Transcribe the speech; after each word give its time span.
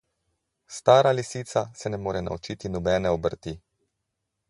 Stara 0.77 1.11
lisica 1.17 1.63
se 1.83 1.93
ne 1.97 2.01
more 2.07 2.25
naučiti 2.31 2.75
nobene 2.77 3.15
obrti. 3.21 3.59